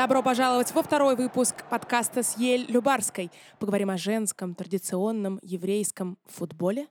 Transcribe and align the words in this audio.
Добро 0.00 0.22
пожаловать 0.22 0.72
во 0.74 0.82
второй 0.82 1.14
выпуск 1.14 1.56
подкаста 1.68 2.22
с 2.22 2.38
Яэль 2.38 2.64
Любарской. 2.70 3.30
Поговорим 3.58 3.90
о 3.90 3.98
женском, 3.98 4.54
традиционном 4.54 5.38
еврейском 5.42 6.16
футболе. 6.26 6.86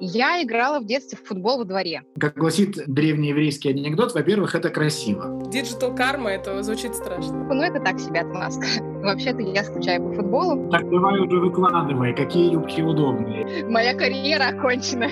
Я 0.00 0.42
играла 0.42 0.80
в 0.80 0.86
детстве 0.86 1.18
в 1.18 1.28
футбол 1.28 1.58
во 1.58 1.64
дворе. 1.66 2.00
Как 2.18 2.34
гласит 2.34 2.78
древнееврейский 2.86 3.72
анекдот, 3.72 4.14
во-первых, 4.14 4.54
это 4.54 4.70
красиво. 4.70 5.42
Digital 5.50 5.94
карма, 5.94 6.30
это 6.30 6.62
звучит 6.62 6.94
страшно. 6.94 7.44
Ну, 7.52 7.62
это 7.62 7.78
так 7.78 8.00
себе 8.00 8.20
отмазка. 8.20 8.64
Вообще-то 8.80 9.42
я 9.42 9.62
скучаю 9.62 10.02
по 10.02 10.14
футболу. 10.14 10.70
Так 10.70 10.88
давай 10.88 11.20
уже 11.20 11.40
выкладывай, 11.40 12.16
какие 12.16 12.52
юбки 12.52 12.80
удобные. 12.80 13.66
Моя 13.66 13.94
карьера 13.94 14.48
окончена. 14.48 15.10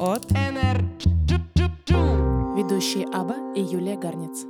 От 0.00 0.26
Ведущие 2.68 3.06
Аба 3.12 3.36
и 3.54 3.60
Юлия 3.60 3.96
Гарниц. 3.96 4.44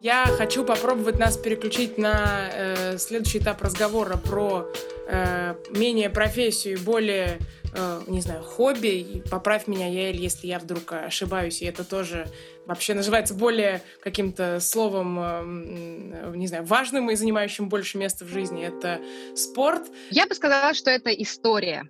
Я 0.00 0.26
хочу 0.26 0.64
попробовать 0.64 1.20
нас 1.20 1.36
переключить 1.38 1.98
на 1.98 2.50
э, 2.52 2.98
следующий 2.98 3.38
этап 3.38 3.62
разговора 3.62 4.16
про 4.16 4.66
э, 5.06 5.54
менее 5.70 6.10
профессию 6.10 6.74
и 6.74 6.80
более, 6.80 7.38
э, 7.72 8.00
не 8.08 8.20
знаю, 8.22 8.42
хобби. 8.42 8.88
И 8.88 9.20
поправь 9.20 9.68
меня, 9.68 9.86
Яэль, 9.86 10.16
если 10.16 10.48
я 10.48 10.58
вдруг 10.58 10.94
ошибаюсь, 10.94 11.62
и 11.62 11.66
это 11.66 11.84
тоже 11.84 12.26
вообще 12.66 12.92
называется 12.92 13.34
более 13.34 13.82
каким-то 14.02 14.58
словом, 14.58 15.20
э, 15.20 16.32
не 16.34 16.48
знаю, 16.48 16.64
важным 16.64 17.08
и 17.12 17.14
занимающим 17.14 17.68
больше 17.68 17.98
места 17.98 18.24
в 18.24 18.28
жизни. 18.30 18.66
Это 18.66 19.00
спорт. 19.36 19.86
Я 20.10 20.26
бы 20.26 20.34
сказала, 20.34 20.74
что 20.74 20.90
это 20.90 21.10
история. 21.10 21.84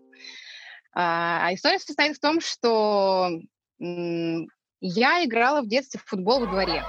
А 0.92 1.48
история 1.54 1.78
состоит 1.78 2.18
в 2.18 2.20
том, 2.20 2.42
что 2.42 3.30
я 4.86 5.24
играла 5.24 5.62
в 5.62 5.66
детстве 5.66 5.98
в 5.98 6.08
футбол 6.08 6.40
во 6.40 6.46
дворе. 6.46 6.84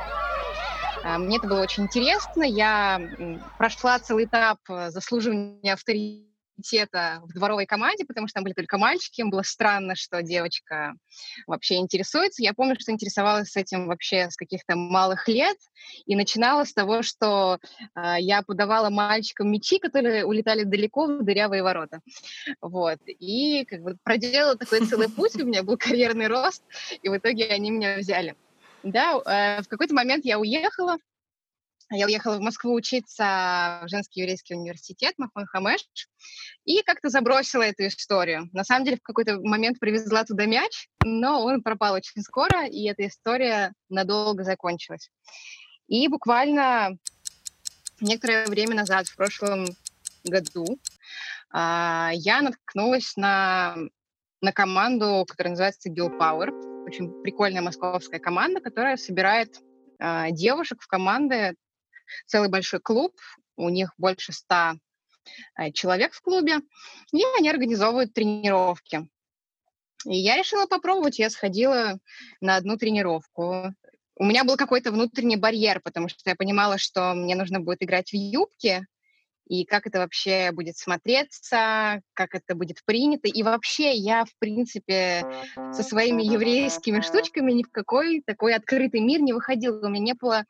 А, 1.04 1.18
мне 1.18 1.38
это 1.38 1.48
было 1.48 1.62
очень 1.62 1.84
интересно. 1.84 2.44
Я 2.44 3.00
прошла 3.58 4.00
целый 4.00 4.26
этап 4.26 4.60
э, 4.70 4.90
заслуживания 4.90 5.74
авторитета 5.74 6.35
в 6.58 7.34
дворовой 7.34 7.66
команде, 7.66 8.06
потому 8.06 8.28
что 8.28 8.36
там 8.36 8.44
были 8.44 8.54
только 8.54 8.78
мальчики. 8.78 9.22
Им 9.22 9.30
было 9.30 9.42
странно, 9.42 9.96
что 9.96 10.22
девочка 10.22 10.94
вообще 11.48 11.76
интересуется. 11.76 12.44
Я 12.44 12.54
помню, 12.54 12.76
что 12.80 12.92
интересовалась 12.92 13.56
этим 13.56 13.88
вообще 13.88 14.30
с 14.30 14.36
каких-то 14.36 14.76
малых 14.76 15.28
лет. 15.28 15.58
И 16.06 16.16
начинала 16.16 16.64
с 16.64 16.74
того, 16.74 17.02
что 17.04 17.60
э, 17.96 18.16
я 18.20 18.42
подавала 18.42 18.90
мальчикам 18.90 19.52
мячи, 19.52 19.80
которые 19.80 20.26
улетали 20.26 20.64
далеко 20.64 21.06
в 21.06 21.24
дырявые 21.24 21.64
ворота. 21.64 22.00
Вот. 22.62 23.00
И 23.06 23.66
как 23.66 23.82
бы 23.82 23.98
проделала 24.04 24.56
такой 24.56 24.86
целый 24.86 25.10
путь. 25.16 25.36
У 25.36 25.46
меня 25.46 25.64
был 25.64 25.78
карьерный 25.78 26.28
рост, 26.28 26.64
и 27.02 27.10
в 27.10 27.18
итоге 27.18 27.48
они 27.48 27.72
меня 27.72 27.98
взяли. 27.98 28.36
Да, 28.84 29.20
э, 29.26 29.62
в 29.62 29.68
какой-то 29.68 29.94
момент 29.94 30.26
я 30.26 30.40
уехала. 30.40 30.98
Я 31.92 32.08
уехала 32.08 32.38
в 32.38 32.42
Москву 32.42 32.74
учиться 32.74 33.82
в 33.84 33.90
женский 33.90 34.22
еврейский 34.22 34.56
университет 34.56 35.14
Махон 35.18 35.46
Хамеш 35.46 35.86
и 36.64 36.82
как-то 36.82 37.10
забросила 37.10 37.62
эту 37.62 37.86
историю. 37.88 38.50
На 38.54 38.64
самом 38.64 38.86
деле 38.86 38.98
в 38.98 39.04
какой-то 39.04 39.40
момент 39.40 39.80
привезла 39.80 40.24
туда 40.24 40.46
мяч, 40.46 40.90
но 41.04 41.44
он 41.44 41.62
пропал 41.62 41.94
очень 41.94 42.22
скоро, 42.22 42.66
и 42.66 42.86
эта 42.86 43.06
история 43.08 43.74
надолго 43.90 44.44
закончилась. 44.44 45.12
И 45.88 46.08
буквально 46.08 46.98
некоторое 48.02 48.48
время 48.48 48.76
назад, 48.76 49.08
в 49.08 49.16
прошлом 49.16 49.68
году, 50.24 50.66
а, 51.52 52.10
я 52.14 52.42
наткнулась 52.42 53.16
на, 53.16 53.76
на 54.42 54.52
команду, 54.52 55.24
которая 55.28 55.52
называется 55.52 55.90
Gill 55.90 56.18
Power 56.18 56.50
очень 56.86 57.22
прикольная 57.24 57.62
московская 57.62 58.20
команда, 58.20 58.62
которая 58.62 58.98
собирает 58.98 59.60
э, 60.00 60.28
девушек 60.32 60.82
в 60.82 60.88
команды, 60.88 61.56
целый 62.26 62.50
большой 62.50 62.80
клуб, 62.80 63.14
у 63.58 63.70
них 63.70 63.94
больше 63.98 64.34
ста 64.34 64.76
э, 65.58 65.72
человек 65.72 66.14
в 66.14 66.22
клубе, 66.22 66.60
и 67.12 67.24
они 67.38 67.50
организовывают 67.50 68.14
тренировки. 68.14 69.08
И 70.06 70.18
я 70.18 70.38
решила 70.38 70.68
попробовать, 70.68 71.20
я 71.20 71.30
сходила 71.30 71.98
на 72.42 72.58
одну 72.58 72.78
тренировку. 72.78 73.74
У 74.18 74.24
меня 74.24 74.44
был 74.44 74.56
какой-то 74.56 74.92
внутренний 74.92 75.36
барьер, 75.36 75.82
потому 75.82 76.10
что 76.10 76.30
я 76.30 76.36
понимала, 76.36 76.78
что 76.78 77.14
мне 77.14 77.36
нужно 77.36 77.60
будет 77.60 77.82
играть 77.82 78.12
в 78.12 78.16
юбке, 78.16 78.86
и 79.48 79.66
как 79.66 79.88
это 79.88 80.00
вообще 80.00 80.52
будет 80.52 80.78
смотреться, 80.78 82.02
как 82.14 82.34
это 82.34 82.56
будет 82.56 82.84
принято. 82.86 83.28
И 83.28 83.44
вообще 83.44 83.94
я, 83.94 84.26
в 84.26 84.36
принципе, 84.40 85.24
со 85.72 85.84
своими 85.84 86.24
еврейскими 86.24 87.02
штучками 87.02 87.52
ни 87.52 87.64
в 87.64 87.70
какой 87.72 88.22
такой 88.26 88.56
открытый 88.56 89.02
мир 89.02 89.22
не 89.22 89.34
выходила. 89.34 89.86
У 89.86 89.90
меня 89.90 90.06
не 90.06 90.14
было 90.14 90.46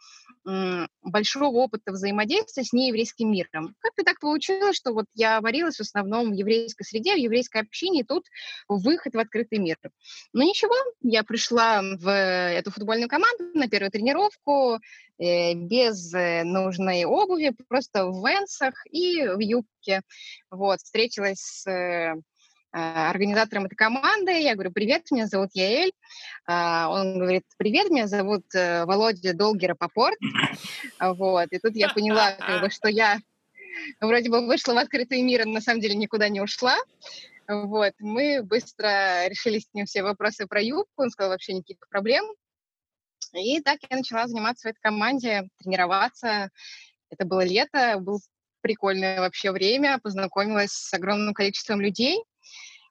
большого 1.01 1.57
опыта 1.57 1.91
взаимодействия 1.91 2.63
с 2.63 2.71
нееврейским 2.71 3.31
миром. 3.31 3.75
Как-то 3.79 4.03
так 4.03 4.19
получилось, 4.19 4.77
что 4.77 4.93
вот 4.93 5.05
я 5.15 5.41
варилась 5.41 5.77
в 5.77 5.81
основном 5.81 6.31
в 6.31 6.33
еврейской 6.33 6.83
среде, 6.83 7.15
в 7.15 7.17
еврейской 7.17 7.61
общине, 7.61 8.01
и 8.01 8.03
тут 8.03 8.25
выход 8.67 9.15
в 9.15 9.19
открытый 9.19 9.57
мир. 9.57 9.77
Но 10.33 10.43
ничего, 10.43 10.75
я 11.01 11.23
пришла 11.23 11.81
в 11.81 12.09
эту 12.09 12.69
футбольную 12.71 13.09
команду 13.09 13.45
на 13.55 13.67
первую 13.67 13.91
тренировку 13.91 14.79
без 15.17 16.13
э, 16.13 16.43
нужной 16.43 17.05
обуви, 17.05 17.53
просто 17.67 18.05
в 18.07 18.27
венсах 18.27 18.73
и 18.91 19.27
в 19.27 19.39
юбке. 19.39 20.01
Вот, 20.49 20.79
встретилась 20.79 21.39
с 21.39 21.69
э, 21.69 22.15
а, 22.77 23.09
организатором 23.09 23.67
этой 23.67 23.75
команды. 23.75 24.31
Я 24.31 24.55
говорю, 24.55 24.71
привет, 24.71 25.09
меня 25.09 25.27
зовут 25.27 25.51
Яэль. 25.53 25.93
А, 26.45 26.89
он 26.89 27.19
говорит, 27.19 27.43
привет, 27.57 27.89
меня 27.89 28.05
зовут 28.07 28.43
э, 28.53 28.83
Володя 28.83 29.33
Долгера 29.33 29.75
Попорт. 29.75 30.17
Вот. 30.99 31.47
И 31.51 31.59
тут 31.59 31.73
я 31.75 31.87
поняла, 31.87 32.33
как 32.33 32.61
бы, 32.61 32.69
что 32.69 32.89
я 32.89 33.19
вроде 34.01 34.29
бы 34.29 34.45
вышла 34.45 34.73
в 34.73 34.77
открытый 34.77 35.21
мир, 35.21 35.45
но 35.45 35.53
на 35.53 35.61
самом 35.61 35.79
деле 35.79 35.95
никуда 35.95 36.27
не 36.27 36.41
ушла. 36.41 36.75
Вот. 37.47 37.93
Мы 37.99 38.43
быстро 38.43 39.27
решили 39.27 39.59
с 39.59 39.73
ним 39.73 39.85
все 39.85 40.03
вопросы 40.03 40.45
про 40.45 40.61
юбку. 40.61 41.03
Он 41.03 41.09
сказал, 41.09 41.31
вообще 41.31 41.53
никаких 41.53 41.77
проблем. 41.89 42.25
И 43.35 43.59
так 43.61 43.79
я 43.89 43.97
начала 43.97 44.27
заниматься 44.27 44.67
в 44.67 44.71
этой 44.71 44.79
команде, 44.81 45.49
тренироваться. 45.59 46.49
Это 47.09 47.25
было 47.25 47.43
лето, 47.43 47.97
был 47.99 48.19
прикольное 48.61 49.19
вообще 49.19 49.51
время, 49.51 49.99
познакомилась 49.99 50.71
с 50.71 50.93
огромным 50.93 51.33
количеством 51.33 51.81
людей 51.81 52.23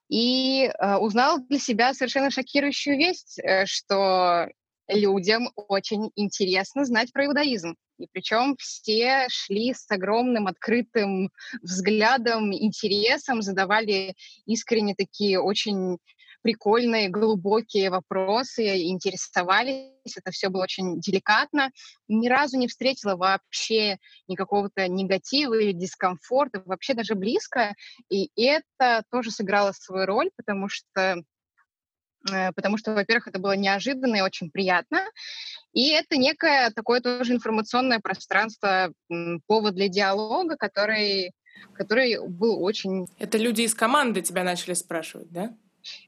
и 0.09 0.66
э, 0.66 0.97
узнала 0.97 1.41
для 1.41 1.59
себя 1.59 1.94
совершенно 1.94 2.31
шокирующую 2.31 2.97
весть, 2.97 3.41
э, 3.41 3.66
что 3.66 4.49
людям 4.88 5.50
очень 5.56 6.10
интересно 6.15 6.84
знать 6.84 7.12
про 7.12 7.27
иудаизм. 7.27 7.75
И 7.99 8.06
причем 8.12 8.56
все 8.59 9.27
шли 9.28 9.72
с 9.72 9.91
огромным 9.91 10.47
открытым 10.47 11.31
взглядом, 11.62 12.53
интересом, 12.53 13.41
задавали 13.41 14.15
искренне 14.47 14.94
такие 14.94 15.41
очень 15.41 15.99
прикольные, 16.44 17.09
глубокие 17.09 17.88
вопросы, 17.88 18.82
интересовались. 18.82 20.15
Это 20.15 20.31
все 20.31 20.50
было 20.50 20.65
очень 20.65 21.00
деликатно. 21.00 21.71
Ни 22.06 22.28
разу 22.28 22.59
не 22.59 22.69
встретила 22.69 23.16
вообще 23.16 23.97
никакого-то 24.28 24.87
негатива 24.87 25.59
или 25.59 25.72
дискомфорта, 25.72 26.62
вообще 26.66 26.93
даже 26.93 27.15
близко. 27.15 27.75
И 28.10 28.31
это 28.37 29.04
тоже 29.10 29.31
сыграло 29.31 29.72
свою 29.72 30.04
роль, 30.04 30.31
потому 30.37 30.69
что 30.69 31.22
э, 32.31 32.53
потому 32.53 32.77
что, 32.77 32.93
во-первых, 32.93 33.28
это 33.28 33.38
было 33.38 33.56
неожиданно 33.56 34.16
и 34.16 34.21
очень 34.21 34.50
приятно, 34.50 35.00
и 35.72 35.88
это 35.88 36.19
некое 36.19 36.71
такое 36.77 37.00
тоже 37.00 37.33
информационное 37.33 38.00
пространство, 38.00 38.93
повод 39.47 39.75
для 39.75 39.88
диалога, 39.88 40.56
который, 40.56 41.33
который 41.72 42.19
был 42.28 42.62
очень... 42.62 43.06
Это 43.19 43.38
люди 43.38 43.62
из 43.62 43.75
команды 43.75 44.21
тебя 44.21 44.44
начали 44.44 44.75
спрашивать, 44.75 45.31
да? 45.31 45.56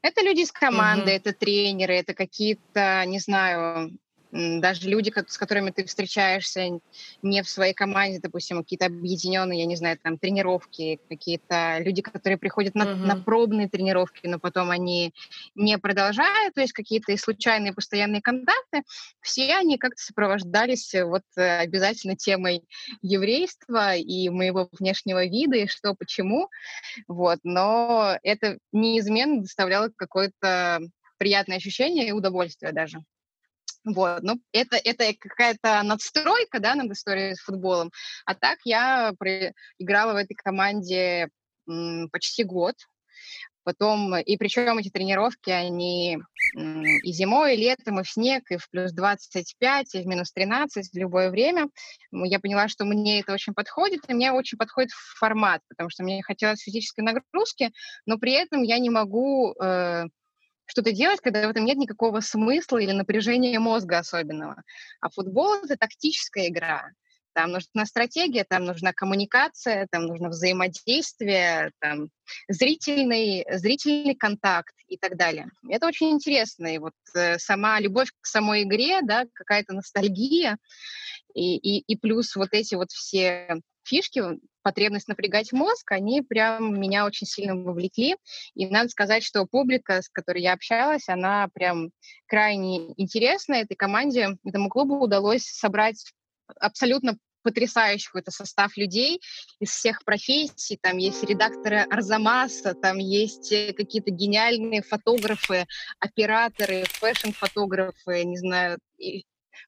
Это 0.01 0.21
люди 0.21 0.41
из 0.41 0.51
команды, 0.51 1.11
угу. 1.11 1.17
это 1.17 1.33
тренеры, 1.33 1.95
это 1.95 2.13
какие-то, 2.13 3.03
не 3.05 3.19
знаю, 3.19 3.97
даже 4.37 4.87
люди, 4.87 5.11
с 5.27 5.37
которыми 5.37 5.71
ты 5.71 5.85
встречаешься 5.85 6.79
не 7.21 7.41
в 7.41 7.49
своей 7.49 7.73
команде, 7.73 8.19
допустим, 8.21 8.59
какие-то 8.59 8.85
объединенные, 8.85 9.61
я 9.61 9.65
не 9.65 9.75
знаю, 9.75 9.97
там 10.01 10.17
тренировки, 10.17 10.99
какие-то 11.09 11.77
люди, 11.79 12.01
которые 12.01 12.37
приходят 12.37 12.75
на, 12.75 12.83
uh-huh. 12.83 12.95
на 12.95 13.15
пробные 13.17 13.67
тренировки, 13.67 14.27
но 14.27 14.39
потом 14.39 14.69
они 14.69 15.13
не 15.55 15.77
продолжают, 15.77 16.53
то 16.53 16.61
есть 16.61 16.73
какие-то 16.73 17.15
случайные 17.17 17.73
постоянные 17.73 18.21
контакты, 18.21 18.83
все 19.21 19.55
они 19.55 19.77
как-то 19.77 20.01
сопровождались 20.01 20.93
вот 20.93 21.23
э, 21.35 21.59
обязательно 21.59 22.15
темой 22.15 22.63
еврейства 23.01 23.95
и 23.95 24.29
моего 24.29 24.69
внешнего 24.71 25.25
вида, 25.25 25.57
и 25.57 25.67
что, 25.67 25.95
почему, 25.95 26.49
вот, 27.07 27.39
но 27.43 28.17
это 28.23 28.59
неизменно 28.71 29.41
доставляло 29.41 29.89
какое-то 29.95 30.81
приятное 31.17 31.57
ощущение 31.57 32.07
и 32.07 32.11
удовольствие 32.11 32.71
даже. 32.71 33.01
Вот, 33.87 34.21
ну, 34.21 34.41
это, 34.51 34.75
это 34.75 35.13
какая-то 35.17 35.81
надстройка, 35.83 36.59
да, 36.59 36.75
над 36.75 36.91
историей 36.91 37.35
с 37.35 37.39
футболом. 37.39 37.91
А 38.25 38.35
так 38.35 38.59
я 38.65 39.13
играла 39.79 40.11
в 40.11 40.17
этой 40.17 40.35
команде 40.35 41.29
почти 42.11 42.43
год. 42.43 42.75
Потом, 43.63 44.15
и 44.15 44.37
причем 44.37 44.77
эти 44.77 44.89
тренировки, 44.89 45.49
они 45.49 46.19
и 46.55 47.11
зимой, 47.11 47.55
и 47.55 47.57
летом, 47.57 47.99
и 47.99 48.03
в 48.03 48.09
снег, 48.09 48.49
и 48.49 48.57
в 48.57 48.69
плюс 48.69 48.91
25, 48.93 49.95
и 49.95 50.01
в 50.01 50.05
минус 50.05 50.31
13, 50.31 50.89
в 50.89 50.97
любое 50.97 51.29
время. 51.29 51.67
Я 52.11 52.39
поняла, 52.39 52.67
что 52.67 52.85
мне 52.85 53.19
это 53.21 53.33
очень 53.33 53.53
подходит, 53.53 54.01
и 54.07 54.13
мне 54.13 54.31
очень 54.31 54.57
подходит 54.57 54.91
формат, 54.91 55.61
потому 55.69 55.89
что 55.89 56.03
мне 56.03 56.23
хотелось 56.23 56.61
физической 56.61 57.01
нагрузки, 57.01 57.71
но 58.05 58.17
при 58.17 58.33
этом 58.33 58.63
я 58.63 58.79
не 58.79 58.89
могу 58.89 59.53
э, 59.53 60.05
что-то 60.67 60.91
делать, 60.91 61.21
когда 61.21 61.47
в 61.47 61.49
этом 61.49 61.65
нет 61.65 61.77
никакого 61.77 62.19
смысла 62.19 62.77
или 62.77 62.91
напряжения 62.91 63.59
мозга 63.59 63.99
особенного. 63.99 64.61
А 65.01 65.09
футбол— 65.09 65.55
это 65.63 65.77
тактическая 65.77 66.49
игра. 66.49 66.91
Там 67.33 67.51
нужна 67.51 67.85
стратегия, 67.85 68.43
там 68.43 68.65
нужна 68.65 68.93
коммуникация, 68.93 69.87
там 69.91 70.07
нужно 70.07 70.29
взаимодействие, 70.29 71.71
там 71.79 72.09
зрительный, 72.47 73.45
зрительный 73.51 74.15
контакт 74.15 74.73
и 74.87 74.97
так 74.97 75.17
далее. 75.17 75.49
Это 75.69 75.85
очень 75.85 76.09
интересно. 76.09 76.65
И 76.65 76.79
вот 76.79 76.93
э, 77.15 77.37
сама 77.37 77.79
любовь 77.79 78.09
к 78.21 78.25
самой 78.25 78.63
игре, 78.63 79.01
да, 79.03 79.25
какая-то 79.33 79.73
ностальгия, 79.73 80.57
и, 81.35 81.57
и, 81.57 81.79
и 81.81 81.95
плюс 81.95 82.35
вот 82.35 82.49
эти 82.53 82.73
вот 82.73 82.91
все 82.91 83.61
фишки, 83.83 84.23
потребность 84.67 85.07
напрягать 85.07 85.53
мозг, 85.53 85.93
они 85.93 86.21
прям 86.21 86.77
меня 86.77 87.05
очень 87.05 87.25
сильно 87.25 87.55
вовлекли. 87.55 88.17
И 88.53 88.67
надо 88.67 88.89
сказать, 88.89 89.23
что 89.23 89.45
публика, 89.45 90.01
с 90.01 90.09
которой 90.09 90.41
я 90.41 90.51
общалась, 90.51 91.07
она 91.07 91.47
прям 91.53 91.91
крайне 92.25 92.91
интересная. 92.97 93.61
Этой 93.61 93.75
команде, 93.75 94.37
этому 94.43 94.67
клубу 94.67 94.99
удалось 94.99 95.45
собрать 95.45 96.11
абсолютно 96.59 97.17
потрясающий 97.43 98.07
какой-то 98.07 98.31
состав 98.31 98.75
людей 98.75 99.21
из 99.61 99.69
всех 99.69 100.03
профессий. 100.03 100.77
Там 100.81 100.97
есть 100.97 101.23
редакторы 101.23 101.85
Арзамаса, 101.89 102.73
там 102.73 102.97
есть 102.97 103.53
э, 103.53 103.71
какие-то 103.71 104.11
гениальные 104.11 104.81
фотографы, 104.81 105.65
операторы, 105.99 106.83
фэшн-фотографы, 106.89 108.25
не 108.25 108.35
знаю, 108.35 108.79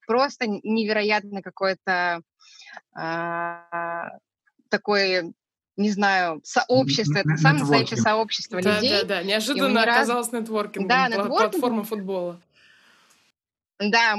просто 0.05 0.45
невероятно 0.45 1.41
какое-то 1.41 2.21
а, 2.93 4.09
такое 4.69 5.33
не 5.79 5.91
знаю, 5.91 6.41
сообщество, 6.43 7.19
это 7.19 7.37
самое 7.37 7.61
настоящее 7.61 7.97
сообщество 7.97 8.61
да, 8.61 8.75
людей. 8.75 9.01
Да, 9.01 9.05
да, 9.05 9.23
неожиданно 9.23 9.81
оказалось 9.81 10.27
раз... 10.31 10.41
нетворкингом, 10.41 10.89
да, 10.89 11.23
платформа 11.25 11.85
футбола. 11.85 12.41
Да, 13.79 14.17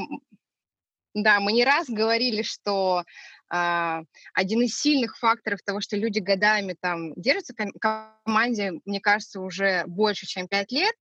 да, 1.14 1.38
мы 1.40 1.52
не 1.52 1.64
раз 1.64 1.88
говорили, 1.88 2.42
что 2.42 3.04
Uh, 3.52 4.04
один 4.32 4.62
из 4.62 4.78
сильных 4.78 5.18
факторов 5.18 5.58
того, 5.64 5.80
что 5.80 5.96
люди 5.96 6.20
годами 6.20 6.76
там 6.80 7.12
держатся 7.14 7.52
в 7.52 7.80
команде, 8.24 8.74
мне 8.84 9.00
кажется, 9.00 9.40
уже 9.40 9.82
больше, 9.88 10.24
чем 10.24 10.46
пять 10.46 10.70
лет, 10.70 10.94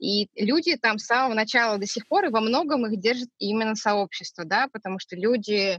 и 0.00 0.28
люди 0.34 0.76
там 0.76 0.98
с 0.98 1.06
самого 1.06 1.34
начала 1.34 1.78
до 1.78 1.86
сих 1.86 2.08
пор, 2.08 2.24
и 2.24 2.30
во 2.30 2.40
многом 2.40 2.84
их 2.86 2.98
держит 2.98 3.28
именно 3.38 3.76
сообщество, 3.76 4.44
да, 4.44 4.66
потому 4.72 4.98
что 4.98 5.14
люди 5.14 5.78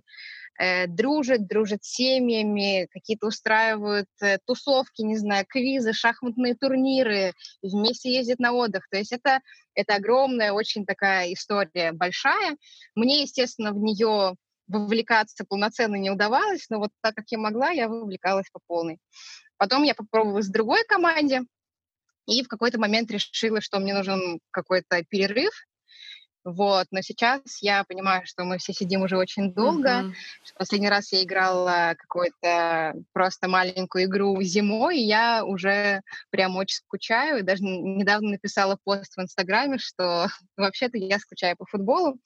э, 0.57 0.87
дружат, 0.87 1.47
дружат 1.47 1.83
семьями, 1.83 2.87
какие-то 2.91 3.27
устраивают 3.27 4.09
э, 4.21 4.37
тусовки, 4.45 5.01
не 5.01 5.17
знаю, 5.17 5.45
квизы, 5.47 5.93
шахматные 5.93 6.55
турниры, 6.55 7.33
вместе 7.61 8.13
ездят 8.13 8.39
на 8.39 8.53
отдых. 8.53 8.87
То 8.89 8.97
есть 8.97 9.11
это, 9.11 9.39
это 9.73 9.95
огромная, 9.95 10.51
очень 10.51 10.85
такая 10.85 11.33
история 11.33 11.91
большая. 11.91 12.57
Мне, 12.95 13.21
естественно, 13.21 13.71
в 13.71 13.77
нее 13.77 14.35
вовлекаться 14.67 15.45
полноценно 15.45 15.95
не 15.95 16.09
удавалось, 16.09 16.65
но 16.69 16.79
вот 16.79 16.91
так 17.01 17.15
как 17.15 17.25
я 17.29 17.37
могла, 17.37 17.69
я 17.69 17.87
вовлекалась 17.87 18.49
по 18.51 18.59
полной. 18.67 18.99
Потом 19.57 19.83
я 19.83 19.95
попробовала 19.95 20.41
с 20.41 20.49
другой 20.49 20.83
команде, 20.85 21.41
и 22.25 22.43
в 22.43 22.47
какой-то 22.47 22.79
момент 22.79 23.11
решила, 23.11 23.61
что 23.61 23.79
мне 23.79 23.93
нужен 23.93 24.39
какой-то 24.51 25.03
перерыв, 25.03 25.53
вот, 26.45 26.85
но 26.91 27.01
сейчас 27.01 27.41
я 27.61 27.83
понимаю, 27.83 28.21
что 28.25 28.43
мы 28.43 28.59
все 28.59 28.71
сидим 28.71 29.01
уже 29.01 29.17
очень 29.17 29.51
долго. 29.51 29.89
Uh-huh. 29.89 30.13
Последний 30.59 30.89
раз 30.89 31.11
я 31.11 31.23
играла 31.23 31.95
какую-то 31.97 32.93
просто 33.13 33.47
маленькую 33.47 34.05
игру 34.05 34.39
зимой, 34.43 34.99
и 34.99 35.05
я 35.05 35.43
уже 35.43 36.01
прям 36.29 36.55
очень 36.55 36.77
скучаю. 36.77 37.43
Даже 37.43 37.63
недавно 37.63 38.29
написала 38.29 38.77
пост 38.83 39.17
в 39.17 39.21
Инстаграме, 39.21 39.79
что 39.79 40.27
вообще-то 40.57 40.99
я 40.99 41.17
скучаю 41.17 41.57
по 41.57 41.65
футболу, 41.65 42.19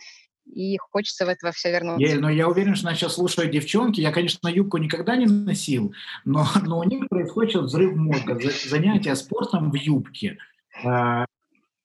и 0.45 0.77
хочется 0.77 1.25
в 1.25 1.29
это 1.29 1.53
все 1.53 1.71
вернуться. 1.71 2.05
Я, 2.05 2.19
но 2.19 2.29
я 2.29 2.49
уверен, 2.49 2.75
что 2.75 2.87
нас 2.87 2.97
сейчас 2.97 3.13
слушают 3.13 3.51
девчонки. 3.51 4.01
Я, 4.01 4.11
конечно, 4.11 4.49
юбку 4.49 4.79
никогда 4.79 5.15
не 5.15 5.27
носил, 5.27 5.93
но, 6.25 6.45
но 6.65 6.79
у 6.79 6.83
них 6.83 7.07
происходит 7.07 7.55
взрыв 7.55 7.95
мозга. 7.95 8.37
Занятия 8.67 9.15
спортом 9.15 9.71
в 9.71 9.75
юбке. 9.75 10.37
А, 10.83 11.25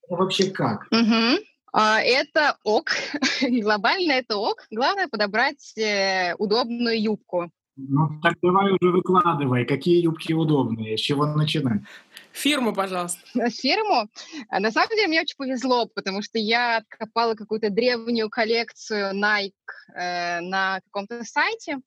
вообще 0.08 0.50
как? 0.50 0.88
Угу. 0.90 1.44
А, 1.76 2.00
это 2.00 2.56
ок, 2.62 2.92
глобально 3.42 4.12
это 4.12 4.36
ок. 4.36 4.64
Главное 4.70 5.08
подобрать 5.08 5.76
э, 5.76 6.34
удобную 6.38 7.02
юбку. 7.02 7.50
Ну, 7.76 8.20
так 8.22 8.34
давай 8.40 8.70
уже 8.70 8.92
выкладывай, 8.92 9.64
какие 9.64 10.00
юбки 10.00 10.32
удобные, 10.32 10.96
с 10.96 11.00
чего 11.00 11.26
начинать? 11.26 11.82
Фирму, 12.30 12.72
пожалуйста. 12.72 13.18
Фирму? 13.50 14.08
А, 14.48 14.60
на 14.60 14.70
самом 14.70 14.90
деле 14.90 15.08
мне 15.08 15.22
очень 15.22 15.36
повезло, 15.36 15.86
потому 15.92 16.22
что 16.22 16.38
я 16.38 16.76
откопала 16.76 17.34
какую-то 17.34 17.70
древнюю 17.70 18.30
коллекцию 18.30 19.12
Nike 19.12 19.50
э, 19.92 20.40
на 20.42 20.80
каком-то 20.84 21.24
сайте, 21.24 21.78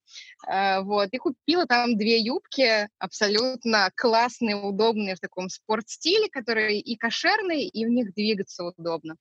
э, 0.46 0.82
вот, 0.82 1.08
и 1.12 1.16
купила 1.16 1.64
там 1.64 1.96
две 1.96 2.18
юбки 2.18 2.90
абсолютно 2.98 3.90
классные, 3.96 4.56
удобные 4.56 5.14
в 5.14 5.20
таком 5.20 5.48
спортстиле, 5.48 6.28
которые 6.28 6.78
и 6.80 6.96
кошерные, 6.98 7.66
и 7.66 7.86
в 7.86 7.88
них 7.88 8.12
двигаться 8.12 8.64
удобно. 8.64 9.16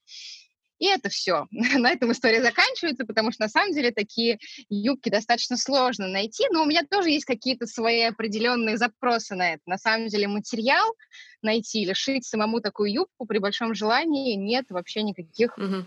И 0.80 0.86
это 0.86 1.10
все. 1.10 1.48
На 1.52 1.92
этом 1.92 2.12
история 2.12 2.42
заканчивается, 2.42 3.06
потому 3.06 3.32
что 3.32 3.44
на 3.44 3.50
самом 3.50 3.74
деле 3.74 3.92
такие 3.92 4.40
юбки 4.70 5.10
достаточно 5.10 5.58
сложно 5.58 6.08
найти, 6.08 6.46
но 6.52 6.64
у 6.64 6.66
меня 6.66 6.84
тоже 6.90 7.10
есть 7.10 7.26
какие-то 7.26 7.66
свои 7.66 8.02
определенные 8.02 8.78
запросы 8.78 9.36
на 9.36 9.54
это. 9.54 9.62
На 9.66 9.78
самом 9.78 10.08
деле 10.08 10.28
материал 10.28 10.96
найти 11.42 11.82
или 11.82 11.94
шить 11.94 12.26
самому 12.26 12.62
такую 12.62 12.92
юбку 12.92 13.26
при 13.26 13.40
большом 13.40 13.74
желании 13.74 14.36
нет 14.36 14.66
вообще 14.70 15.04
никаких 15.04 15.58
угу 15.58 15.86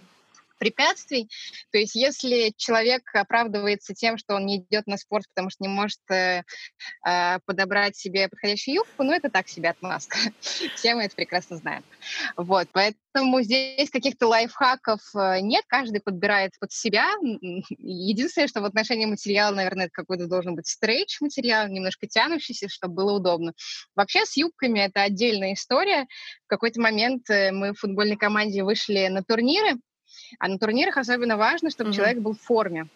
препятствий. 0.60 1.28
То 1.72 1.78
есть 1.78 1.96
если 1.96 2.52
человек 2.56 3.02
оправдывается 3.14 3.94
тем, 3.94 4.18
что 4.18 4.34
он 4.36 4.46
не 4.46 4.58
идет 4.58 4.86
на 4.86 4.98
спорт, 4.98 5.24
потому 5.34 5.50
что 5.50 5.64
не 5.64 5.68
может 5.68 5.98
э, 6.10 6.42
э, 7.06 7.38
подобрать 7.46 7.96
себе 7.96 8.28
подходящую 8.28 8.76
юбку, 8.76 9.02
ну, 9.02 9.12
это 9.12 9.30
так 9.30 9.48
себе 9.48 9.70
отмазка. 9.70 10.18
Все 10.40 10.94
мы 10.94 11.04
это 11.04 11.16
прекрасно 11.16 11.56
знаем. 11.56 11.82
Вот, 12.36 12.68
поэтому 12.72 13.42
здесь 13.42 13.90
каких-то 13.90 14.28
лайфхаков 14.28 15.00
э, 15.14 15.40
нет, 15.40 15.64
каждый 15.66 16.00
подбирает 16.00 16.52
под 16.60 16.72
себя. 16.72 17.08
Единственное, 17.78 18.48
что 18.48 18.60
в 18.60 18.66
отношении 18.66 19.06
материала, 19.06 19.54
наверное, 19.54 19.86
это 19.86 19.92
какой-то 19.92 20.26
должен 20.26 20.54
быть 20.54 20.68
стрейч-материал, 20.68 21.68
немножко 21.68 22.06
тянущийся, 22.06 22.68
чтобы 22.68 22.94
было 22.94 23.12
удобно. 23.12 23.54
Вообще 23.96 24.26
с 24.26 24.36
юбками 24.36 24.80
это 24.80 25.02
отдельная 25.02 25.54
история. 25.54 26.06
В 26.44 26.48
какой-то 26.48 26.80
момент 26.82 27.30
э, 27.30 27.50
мы 27.50 27.72
в 27.72 27.78
футбольной 27.78 28.16
команде 28.16 28.62
вышли 28.62 29.08
на 29.08 29.24
турниры, 29.24 29.78
а 30.38 30.48
на 30.48 30.58
турнирах 30.58 30.96
особенно 30.96 31.36
важно, 31.36 31.70
чтобы 31.70 31.90
mm-hmm. 31.90 31.94
человек 31.94 32.18
был 32.18 32.34
в 32.34 32.40
форме. 32.40 32.88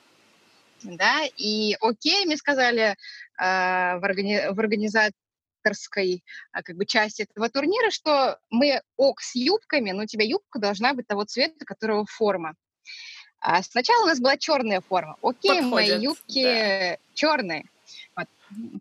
Да, 0.82 1.22
и 1.36 1.76
окей, 1.80 2.26
мне 2.26 2.36
сказали 2.36 2.82
э, 2.82 2.94
в, 3.38 4.04
органи- 4.04 4.52
в 4.52 4.60
организаторской 4.60 6.22
а, 6.52 6.62
как 6.62 6.76
бы 6.76 6.84
части 6.84 7.22
этого 7.22 7.48
турнира, 7.48 7.90
что 7.90 8.38
мы 8.50 8.82
ок 8.96 9.20
с 9.20 9.34
юбками, 9.34 9.92
но 9.92 10.02
у 10.02 10.06
тебя 10.06 10.24
юбка 10.24 10.58
должна 10.58 10.92
быть 10.92 11.06
того 11.06 11.24
цвета, 11.24 11.64
которого 11.64 12.04
форма. 12.06 12.54
А 13.40 13.62
сначала 13.62 14.04
у 14.04 14.06
нас 14.06 14.20
была 14.20 14.36
черная 14.36 14.80
форма. 14.80 15.16
Окей, 15.22 15.62
Подходит, 15.62 15.70
мои 15.70 16.02
юбки 16.02 16.42
да. 16.42 16.98
черные. 17.14 17.64
Вот. 18.16 18.26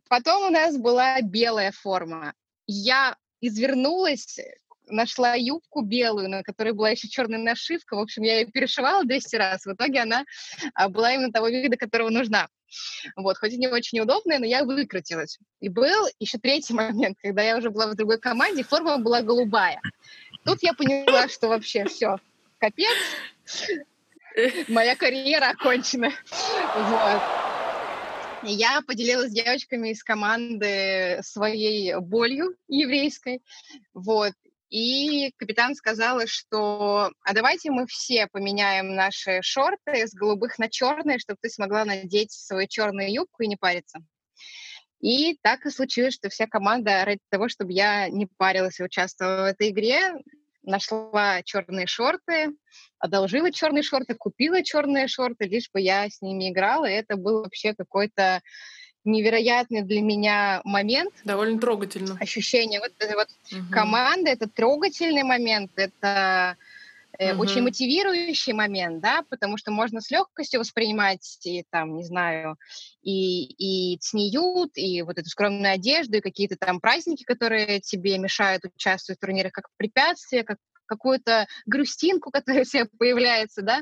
Потом 0.07 0.47
у 0.47 0.49
нас 0.49 0.77
была 0.77 1.21
белая 1.21 1.71
форма. 1.71 2.33
Я 2.65 3.17
извернулась 3.41 4.39
нашла 4.87 5.33
юбку 5.35 5.81
белую, 5.81 6.29
на 6.29 6.43
которой 6.43 6.73
была 6.73 6.91
еще 6.91 7.07
черная 7.07 7.39
нашивка. 7.39 7.95
В 7.95 7.99
общем, 7.99 8.23
я 8.23 8.39
ее 8.39 8.45
перешивала 8.45 9.03
200 9.03 9.35
раз. 9.35 9.65
В 9.65 9.73
итоге 9.73 10.01
она 10.01 10.25
а, 10.73 10.89
была 10.89 11.13
именно 11.13 11.31
того 11.31 11.47
вида, 11.47 11.77
которого 11.77 12.09
нужна. 12.09 12.47
Вот, 13.15 13.37
хоть 13.37 13.53
и 13.53 13.57
не 13.57 13.67
очень 13.67 13.99
удобная, 13.99 14.39
но 14.39 14.45
я 14.45 14.63
выкрутилась. 14.63 15.39
И 15.59 15.69
был 15.69 16.07
еще 16.19 16.37
третий 16.37 16.73
момент, 16.73 17.17
когда 17.21 17.41
я 17.41 17.57
уже 17.57 17.69
была 17.69 17.87
в 17.87 17.95
другой 17.95 18.19
команде, 18.19 18.63
форма 18.63 18.97
была 18.97 19.21
голубая. 19.21 19.79
Тут 20.45 20.59
я 20.61 20.73
поняла, 20.73 21.27
что 21.29 21.47
вообще 21.47 21.85
все, 21.85 22.17
капец, 22.57 22.97
моя 24.67 24.95
карьера 24.95 25.49
окончена. 25.49 26.11
Вот. 26.75 27.21
Я 28.45 28.81
поделилась 28.81 29.29
с 29.29 29.33
девочками 29.33 29.89
из 29.89 30.03
команды 30.03 31.19
своей 31.23 31.95
болью 31.95 32.57
еврейской, 32.67 33.41
вот, 33.93 34.33
и 34.73 35.31
капитан 35.37 35.75
сказала, 35.75 36.25
что 36.25 37.11
а 37.21 37.33
давайте 37.33 37.69
мы 37.69 37.85
все 37.85 38.25
поменяем 38.25 38.95
наши 38.95 39.39
шорты 39.43 40.07
с 40.07 40.15
голубых 40.15 40.57
на 40.57 40.67
черные, 40.67 41.19
чтобы 41.19 41.37
ты 41.39 41.49
смогла 41.51 41.85
надеть 41.85 42.31
свою 42.31 42.67
черную 42.67 43.13
юбку 43.13 43.43
и 43.43 43.47
не 43.47 43.55
париться. 43.55 43.99
И 44.99 45.37
так 45.43 45.67
и 45.67 45.69
случилось, 45.69 46.15
что 46.15 46.29
вся 46.29 46.47
команда 46.47 47.05
ради 47.05 47.19
того, 47.29 47.49
чтобы 47.49 47.71
я 47.71 48.09
не 48.09 48.25
парилась 48.25 48.79
и 48.79 48.83
участвовала 48.83 49.43
в 49.43 49.51
этой 49.51 49.69
игре, 49.69 50.11
нашла 50.63 51.43
черные 51.43 51.85
шорты, 51.85 52.49
одолжила 52.97 53.51
черные 53.51 53.83
шорты, 53.83 54.15
купила 54.15 54.63
черные 54.63 55.07
шорты, 55.07 55.45
лишь 55.45 55.69
бы 55.71 55.81
я 55.81 56.09
с 56.09 56.19
ними 56.23 56.49
играла. 56.49 56.85
И 56.85 56.93
это 56.93 57.15
был 57.15 57.43
вообще 57.43 57.75
какой-то 57.75 58.41
невероятный 59.05 59.81
для 59.81 60.01
меня 60.01 60.61
момент. 60.63 61.13
Довольно 61.23 61.59
трогательно. 61.59 62.17
Ощущение 62.19 62.79
вот 62.79 62.91
этой 62.99 63.15
вот 63.15 63.27
угу. 63.51 63.71
команды, 63.71 64.29
это 64.29 64.47
трогательный 64.47 65.23
момент, 65.23 65.71
это 65.75 66.57
угу. 67.19 67.41
очень 67.41 67.61
мотивирующий 67.61 68.53
момент, 68.53 69.01
да, 69.01 69.23
потому 69.29 69.57
что 69.57 69.71
можно 69.71 70.01
с 70.01 70.09
легкостью 70.09 70.59
воспринимать, 70.59 71.39
и, 71.43 71.63
там, 71.69 71.95
не 71.95 72.03
знаю, 72.03 72.57
и, 73.01 73.93
и 73.93 73.97
ЦНИЮТ, 73.99 74.71
и 74.75 75.01
вот 75.01 75.17
эту 75.17 75.29
скромную 75.29 75.73
одежду, 75.73 76.17
и 76.17 76.21
какие-то 76.21 76.55
там 76.55 76.79
праздники, 76.79 77.23
которые 77.23 77.79
тебе 77.79 78.17
мешают 78.17 78.63
участвовать 78.65 79.19
в 79.19 79.21
турнирах, 79.21 79.51
как 79.51 79.67
препятствие, 79.77 80.43
как 80.43 80.57
какую-то 80.85 81.47
грустинку, 81.65 82.31
которая 82.31 82.61
у 82.61 82.65
тебя 82.65 82.87
появляется, 82.97 83.61
да. 83.61 83.81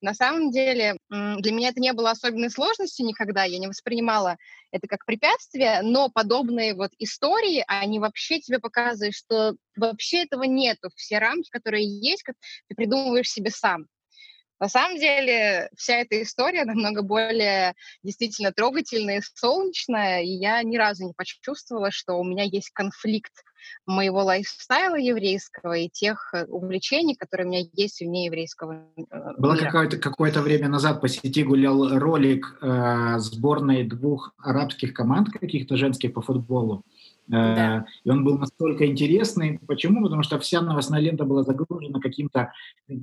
На 0.00 0.14
самом 0.14 0.50
деле 0.50 0.96
для 1.08 1.52
меня 1.52 1.70
это 1.70 1.80
не 1.80 1.92
было 1.92 2.10
особенной 2.10 2.50
сложностью 2.50 3.06
никогда, 3.06 3.44
я 3.44 3.58
не 3.58 3.68
воспринимала 3.68 4.36
это 4.70 4.86
как 4.86 5.04
препятствие, 5.06 5.80
но 5.82 6.10
подобные 6.10 6.74
вот 6.74 6.90
истории, 6.98 7.64
они 7.66 7.98
вообще 7.98 8.40
тебе 8.40 8.58
показывают, 8.58 9.14
что 9.14 9.54
вообще 9.76 10.24
этого 10.24 10.42
нету. 10.42 10.90
Все 10.94 11.18
рамки, 11.18 11.48
которые 11.50 11.86
есть, 11.86 12.24
ты 12.24 12.74
придумываешь 12.74 13.30
себе 13.30 13.50
сам. 13.50 13.86
На 14.60 14.68
самом 14.68 14.98
деле 14.98 15.70
вся 15.76 15.98
эта 15.98 16.20
история 16.20 16.64
намного 16.64 17.02
более 17.02 17.74
действительно 18.02 18.52
трогательная 18.52 19.18
и 19.18 19.22
солнечная, 19.34 20.22
и 20.22 20.30
я 20.30 20.62
ни 20.64 20.76
разу 20.76 21.06
не 21.06 21.12
почувствовала, 21.12 21.92
что 21.92 22.14
у 22.14 22.24
меня 22.24 22.42
есть 22.42 22.70
конфликт 22.70 23.32
моего 23.86 24.24
лайфстайла 24.24 24.96
еврейского 24.96 25.74
и 25.74 25.88
тех 25.88 26.30
э, 26.32 26.44
увлечений, 26.46 27.14
которые 27.14 27.46
у 27.46 27.50
меня 27.50 27.64
есть 27.72 28.00
вне 28.00 28.26
еврейского 28.26 28.86
э, 28.96 29.02
Было 29.38 29.56
какое-то, 29.56 29.98
какое-то 29.98 30.42
время 30.42 30.68
назад 30.68 31.00
по 31.00 31.08
сети 31.08 31.42
гулял 31.42 31.98
ролик 31.98 32.58
э, 32.60 33.18
сборной 33.18 33.84
двух 33.84 34.32
арабских 34.38 34.94
команд 34.94 35.30
каких-то 35.30 35.76
женских 35.76 36.12
по 36.12 36.22
футболу. 36.22 36.84
Э, 37.28 37.30
да. 37.30 37.86
И 38.04 38.10
он 38.10 38.24
был 38.24 38.38
настолько 38.38 38.86
интересный. 38.86 39.58
Почему? 39.66 40.02
Потому 40.02 40.22
что 40.22 40.38
вся 40.38 40.60
новостная 40.60 41.00
лента 41.00 41.24
была 41.24 41.42
загружена 41.42 42.00
каким-то 42.00 42.52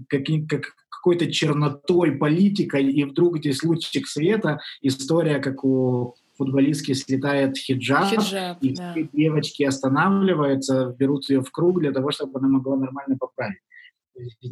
каким, 0.08 0.48
как, 0.48 0.76
какой-то 0.90 1.32
чернотой, 1.32 2.14
политикой, 2.14 2.92
и 2.92 3.04
вдруг 3.04 3.38
здесь 3.38 3.64
лучик 3.64 4.08
света, 4.08 4.60
история, 4.82 5.40
как 5.40 5.64
у 5.64 6.16
футболистки 6.38 6.94
слетает 6.94 7.58
хиджаб, 7.58 8.10
хиджаб 8.10 8.62
и 8.62 8.74
да. 8.74 8.92
все 8.92 9.10
девочки 9.12 9.64
останавливаются, 9.64 10.96
берут 10.98 11.30
ее 11.30 11.42
в 11.42 11.52
круг 11.52 11.80
для 11.80 11.92
того, 11.92 12.12
чтобы 12.12 12.40
она 12.40 12.48
могла 12.48 12.78
нормально 12.78 13.18
поправить. 13.18 13.60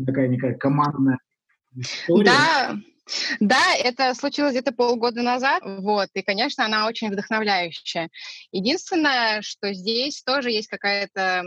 Такая 0.05 0.27
некая 0.27 0.55
командная 0.55 1.19
история. 1.75 2.25
Да, 2.25 2.75
да, 3.39 3.75
это 3.75 4.13
случилось 4.13 4.53
где-то 4.53 4.71
полгода 4.71 5.21
назад, 5.21 5.61
вот, 5.65 6.09
и, 6.13 6.21
конечно, 6.21 6.65
она 6.65 6.87
очень 6.87 7.11
вдохновляющая. 7.11 8.09
Единственное, 8.51 9.41
что 9.41 9.73
здесь 9.73 10.23
тоже 10.23 10.51
есть 10.51 10.67
какая-то 10.67 11.43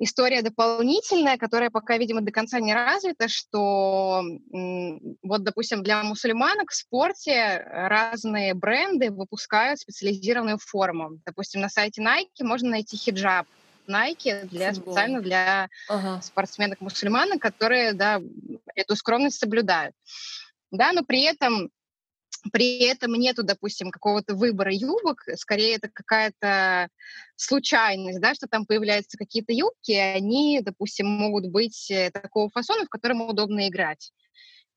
история 0.00 0.42
дополнительная, 0.42 1.36
которая 1.36 1.70
пока, 1.70 1.98
видимо, 1.98 2.22
до 2.22 2.32
конца 2.32 2.58
не 2.58 2.74
развита, 2.74 3.28
что 3.28 4.22
вот, 5.22 5.44
допустим, 5.44 5.82
для 5.82 6.02
мусульманок 6.02 6.70
в 6.70 6.74
спорте 6.74 7.62
разные 7.70 8.54
бренды 8.54 9.10
выпускают 9.10 9.78
специализированную 9.78 10.58
форму. 10.58 11.20
Допустим, 11.26 11.60
на 11.60 11.68
сайте 11.68 12.02
Nike 12.02 12.42
можно 12.42 12.70
найти 12.70 12.96
хиджаб, 12.96 13.46
Nike 13.88 14.46
для, 14.46 14.72
специально 14.72 15.20
для 15.20 15.68
ага. 15.88 16.20
спортсменок-мусульманок, 16.22 17.40
которые 17.40 17.92
да, 17.92 18.20
эту 18.74 18.96
скромность 18.96 19.38
соблюдают 19.38 19.94
да, 20.70 20.92
но 20.92 21.04
при 21.04 21.22
этом 21.22 21.70
при 22.52 22.80
этом 22.84 23.12
нету, 23.14 23.42
допустим, 23.42 23.90
какого-то 23.90 24.34
выбора 24.34 24.72
юбок, 24.72 25.22
скорее 25.36 25.76
это 25.76 25.88
какая-то 25.88 26.88
случайность, 27.36 28.20
да, 28.20 28.34
что 28.34 28.46
там 28.46 28.66
появляются 28.66 29.18
какие-то 29.18 29.52
юбки, 29.52 29.92
и 29.92 29.96
они, 29.96 30.60
допустим, 30.62 31.06
могут 31.06 31.46
быть 31.46 31.90
э, 31.90 32.10
такого 32.10 32.50
фасона, 32.50 32.84
в 32.84 32.88
котором 32.88 33.22
удобно 33.22 33.68
играть. 33.68 34.12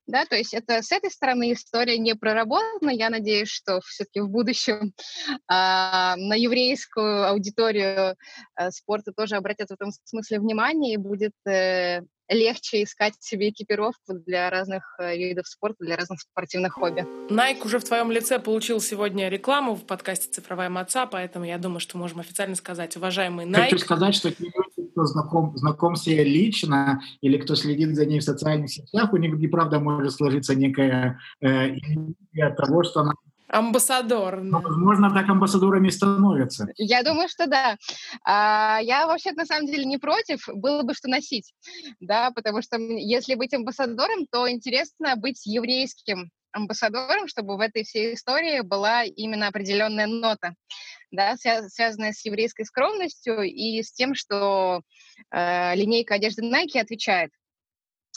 Да, 0.06 0.26
то 0.26 0.36
есть 0.36 0.52
это 0.52 0.82
с 0.82 0.92
этой 0.92 1.10
стороны 1.10 1.52
история 1.52 1.96
не 1.96 2.14
проработана. 2.14 2.90
Я 2.90 3.08
надеюсь, 3.08 3.48
что 3.48 3.80
все-таки 3.80 4.20
в 4.20 4.28
будущем 4.28 4.92
а, 5.48 6.16
на 6.16 6.34
еврейскую 6.34 7.26
аудиторию 7.26 8.16
а, 8.54 8.70
спорта 8.70 9.12
тоже 9.12 9.36
обратят 9.36 9.70
в 9.70 9.72
этом 9.72 9.90
смысле 10.04 10.40
внимание 10.40 10.94
и 10.94 10.98
будет 10.98 11.32
э, 11.46 12.02
легче 12.28 12.82
искать 12.82 13.14
себе 13.20 13.50
экипировку 13.50 14.14
для 14.26 14.50
разных 14.50 14.96
э, 14.98 15.16
видов 15.16 15.46
спорта, 15.46 15.84
для 15.84 15.96
разных 15.96 16.20
спортивных 16.20 16.74
хобби. 16.74 17.06
Nike 17.30 17.64
уже 17.64 17.78
в 17.78 17.84
твоем 17.84 18.10
лице 18.10 18.38
получил 18.38 18.80
сегодня 18.80 19.28
рекламу 19.28 19.74
в 19.74 19.84
подкасте 19.84 20.30
«Цифровая 20.30 20.70
маца», 20.70 21.06
поэтому 21.06 21.44
я 21.44 21.58
думаю, 21.58 21.80
что 21.80 21.98
можем 21.98 22.20
официально 22.20 22.54
сказать, 22.54 22.96
уважаемый 22.96 23.46
Nike... 23.46 23.70
Хочу 23.70 23.78
сказать, 23.78 24.14
что 24.14 24.30
кто 24.30 25.04
знаком, 25.06 25.56
знаком 25.56 25.96
с 25.96 26.06
ней 26.06 26.22
лично 26.24 27.02
или 27.20 27.36
кто 27.38 27.56
следит 27.56 27.96
за 27.96 28.06
ней 28.06 28.20
в 28.20 28.24
социальных 28.24 28.70
сетях, 28.70 29.12
у 29.12 29.16
них, 29.16 29.50
правда, 29.50 29.80
может 29.80 30.12
сложиться 30.12 30.54
некая 30.54 31.18
э, 31.40 31.70
иллюзия 31.70 32.54
того, 32.56 32.84
что 32.84 33.00
она 33.00 33.12
Амбассадор. 33.48 34.40
Да. 34.42 34.58
Возможно, 34.58 35.12
так 35.12 35.28
амбассадорами 35.28 35.90
становятся. 35.90 36.66
Я 36.76 37.02
думаю, 37.02 37.28
что 37.28 37.46
да. 37.46 37.76
А, 38.24 38.80
я 38.82 39.06
вообще 39.06 39.32
на 39.32 39.44
самом 39.44 39.66
деле 39.66 39.84
не 39.84 39.98
против, 39.98 40.48
было 40.54 40.82
бы 40.82 40.94
что 40.94 41.08
носить, 41.08 41.52
да, 42.00 42.30
потому 42.30 42.62
что 42.62 42.78
если 42.78 43.34
быть 43.34 43.52
амбассадором, 43.52 44.26
то 44.30 44.50
интересно 44.50 45.16
быть 45.16 45.44
еврейским 45.44 46.30
амбассадором, 46.52 47.28
чтобы 47.28 47.56
в 47.56 47.60
этой 47.60 47.84
всей 47.84 48.14
истории 48.14 48.60
была 48.60 49.04
именно 49.04 49.48
определенная 49.48 50.06
нота, 50.06 50.54
да, 51.10 51.36
связанная 51.36 52.12
с 52.12 52.24
еврейской 52.24 52.64
скромностью 52.64 53.42
и 53.42 53.82
с 53.82 53.92
тем, 53.92 54.14
что 54.14 54.82
э, 55.30 55.74
линейка 55.74 56.14
одежды 56.14 56.42
Nike 56.42 56.80
отвечает 56.80 57.30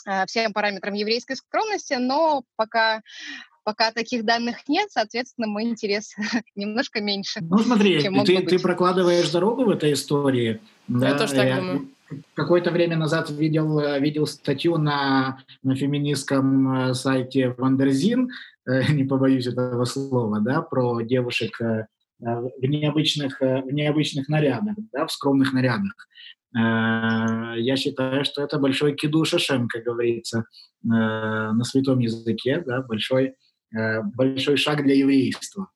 э, 0.06 0.24
всем 0.26 0.52
параметрам 0.52 0.94
еврейской 0.94 1.34
скромности, 1.34 1.94
но 1.94 2.44
пока 2.56 3.02
Пока 3.68 3.92
таких 3.92 4.24
данных 4.24 4.66
нет, 4.66 4.88
соответственно, 4.90 5.46
мой 5.46 5.64
интерес 5.64 6.16
немножко 6.56 7.02
меньше. 7.02 7.40
Ну 7.42 7.58
смотри, 7.58 8.00
ты, 8.24 8.40
ты 8.46 8.58
прокладываешь 8.58 9.28
дорогу 9.28 9.66
в 9.66 9.68
этой 9.68 9.92
истории. 9.92 10.62
Я 10.88 10.98
да, 10.98 11.18
тоже 11.18 11.34
так 11.34 11.46
я 11.46 11.56
думаю. 11.56 11.88
Какое-то 12.32 12.70
время 12.70 12.96
назад 12.96 13.28
видел, 13.28 13.78
видел 14.00 14.26
статью 14.26 14.78
на, 14.78 15.42
на 15.62 15.76
феминистском 15.76 16.88
э, 16.88 16.94
сайте 16.94 17.54
Wonderzine, 17.58 18.30
э, 18.66 18.84
не 18.94 19.04
побоюсь 19.04 19.46
этого 19.46 19.84
слова, 19.84 20.40
да, 20.40 20.62
про 20.62 21.02
девушек 21.02 21.60
э, 21.60 21.88
в 22.20 22.64
необычных, 22.64 23.38
в 23.42 23.70
необычных 23.70 24.30
нарядах, 24.30 24.76
да, 24.94 25.06
в 25.06 25.12
скромных 25.12 25.52
нарядах. 25.52 26.08
Я 26.54 27.76
считаю, 27.76 28.24
что 28.24 28.42
это 28.42 28.58
большой 28.58 28.94
קידוש 28.94 29.34
השם, 29.34 29.68
как 29.68 29.84
говорится 29.84 30.46
на 30.82 31.62
святом 31.62 31.98
языке, 31.98 32.64
да, 32.66 32.80
большой 32.80 33.26
Э, 33.28 33.47
большой 33.70 34.56
шаг 34.56 34.82
для 34.82 34.94
еврейства? 34.94 35.68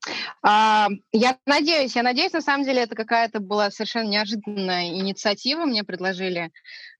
А, 0.43 0.89
я 1.13 1.39
надеюсь, 1.47 1.95
я 1.95 2.03
надеюсь, 2.03 2.33
на 2.33 2.41
самом 2.41 2.65
деле 2.65 2.83
это 2.83 2.95
какая-то 2.95 3.41
была 3.41 3.71
совершенно 3.71 4.09
неожиданная 4.09 4.89
инициатива. 4.89 5.65
Мне 5.65 5.85
предложили 5.85 6.51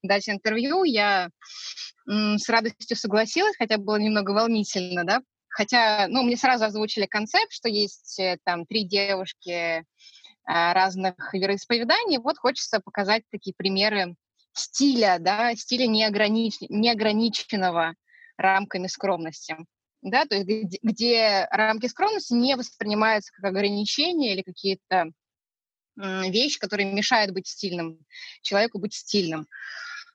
дать 0.03 0.29
интервью. 0.29 0.85
Я 0.85 1.31
м, 2.09 2.39
с 2.39 2.49
радостью 2.49 2.97
согласилась, 2.97 3.57
хотя 3.57 3.79
было 3.79 3.97
немного 3.97 4.33
волнительно, 4.33 5.05
да. 5.05 5.23
Хотя, 5.49 6.07
ну, 6.09 6.23
мне 6.23 6.37
сразу 6.37 6.65
озвучили 6.65 7.07
концепт, 7.07 7.53
что 7.53 7.69
есть 7.69 8.19
э, 8.19 8.39
там 8.45 8.65
три 8.65 8.85
девушки 8.85 9.85
а, 10.45 10.73
разных 10.73 11.15
вероисповеданий. 11.35 12.19
Вот 12.19 12.39
хочется 12.39 12.81
показать 12.81 13.23
такие 13.31 13.55
примеры 13.55 14.17
стиля, 14.55 15.19
да, 15.21 15.55
стиля 15.55 15.87
неогранич... 15.87 16.57
неограниченного 16.69 17.95
рамками 18.39 18.87
скромности 18.87 19.57
да, 20.03 20.27
то 20.27 20.35
есть 20.35 20.47
где, 20.47 20.79
где 20.83 21.49
рамки 21.51 21.87
скромности 21.87 22.35
не 22.35 22.57
воспринимаются 22.57 23.33
как 23.33 23.45
ограничения 23.45 24.35
или 24.35 24.43
какие-то 24.43 25.13
вещи, 25.97 26.59
которые 26.59 26.91
мешают 26.91 27.33
быть 27.33 27.47
стильным, 27.47 27.99
человеку 28.41 28.79
быть 28.79 28.95
стильным. 28.95 29.47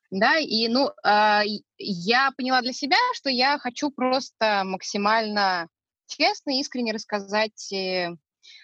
Да, 0.10 0.38
и, 0.38 0.68
ну, 0.70 0.90
э, 1.04 1.42
я 1.78 2.32
поняла 2.32 2.62
для 2.62 2.72
себя, 2.72 2.98
что 3.14 3.30
я 3.30 3.60
хочу 3.60 3.92
просто 3.92 4.64
максимально 4.64 5.68
честно 6.08 6.52
и 6.52 6.62
искренне 6.62 6.94
рассказать 6.94 7.72
э, 7.74 8.16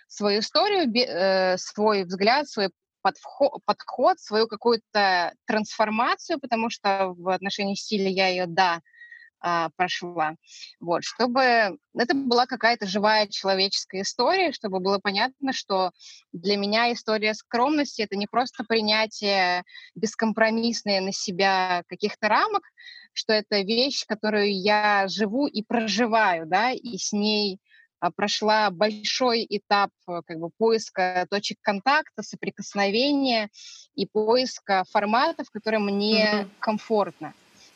свою 0.08 0.40
историю, 0.40 0.92
э, 0.96 1.58
свой 1.58 2.06
взгляд, 2.06 2.48
свой 2.48 2.70
подход, 3.02 3.62
подход 3.66 4.20
свою 4.20 4.48
какую-то 4.48 5.34
трансформацию, 5.46 6.40
потому 6.40 6.70
что 6.70 7.14
в 7.18 7.28
отношении 7.30 7.76
стиля 7.76 8.10
я 8.10 8.30
ее, 8.30 8.46
да, 8.48 8.82
а, 9.44 9.70
прошла. 9.76 10.36
Вот, 10.80 11.04
чтобы 11.04 11.42
это 11.42 12.16
была 12.16 12.46
какая-то 12.46 12.88
живая 12.88 13.28
человеческая 13.28 14.04
история, 14.04 14.54
чтобы 14.54 14.80
было 14.80 15.00
понятно, 15.00 15.52
что 15.52 15.92
для 16.32 16.56
меня 16.56 16.94
история 16.94 17.34
скромности— 17.34 18.02
это 18.04 18.16
не 18.16 18.26
просто 18.26 18.64
принятие 18.64 19.64
бескомпромиссное 19.96 21.02
на 21.02 21.12
себя 21.12 21.84
каких-то 21.88 22.30
рамок, 22.30 22.64
что 23.12 23.34
это 23.34 23.60
вещь, 23.60 24.06
которую 24.08 24.58
я 24.58 25.08
живу 25.10 25.48
и 25.48 25.62
проживаю, 25.62 26.48
да, 26.48 26.72
и 26.72 26.98
с 26.98 27.12
ней 27.12 27.60
а, 28.00 28.12
прошла 28.12 28.70
большой 28.70 29.46
этап 29.50 29.92
э, 30.08 30.22
как 30.26 30.40
бы, 30.40 30.52
поиска 30.58 31.28
точек 31.30 31.58
контакта, 31.62 32.24
соприкосновения 32.24 33.50
и 33.96 34.06
поиска 34.06 34.86
форматов, 34.90 35.50
которые 35.52 35.82
мне 35.82 36.26
mm-hmm. 36.26 36.50
комфортно. 36.60 37.34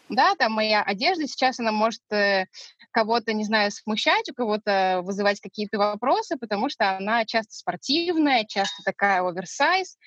Да, 0.10 0.36
там 0.36 0.54
моя 0.54 0.82
одежда 0.82 1.28
сейчас, 1.28 1.60
она 1.60 1.72
может 1.72 2.02
э, 2.12 2.46
кого-то, 2.92 3.34
не 3.34 3.44
знаю, 3.44 3.72
смущать, 3.72 4.30
у 4.30 4.34
кого-то 4.34 5.02
вызывать 5.04 5.42
какие-то 5.42 5.78
вопросы, 5.78 6.38
потому 6.38 6.70
что 6.70 6.98
она 6.98 7.26
часто 7.26 7.54
спортивная, 7.54 8.46
часто 8.46 8.82
такая 8.84 9.22
оверсайз. 9.22 9.98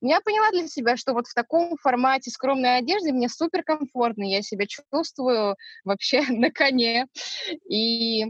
Я 0.00 0.20
поняла 0.20 0.50
для 0.50 0.66
себя, 0.66 0.96
что 0.96 1.12
вот 1.12 1.26
в 1.26 1.34
таком 1.34 1.76
формате 1.78 2.30
скромной 2.30 2.78
одежды 2.78 3.12
мне 3.12 3.28
супер 3.28 3.62
комфортно, 3.62 4.24
я 4.24 4.42
себя 4.42 4.66
чувствую 4.66 5.56
вообще 5.84 6.22
на 6.28 6.50
коне. 6.50 7.06
И 7.70 8.24